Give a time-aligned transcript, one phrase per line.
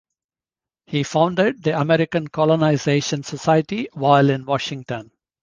[0.87, 5.11] He founded the American Colonization Society while in Washington.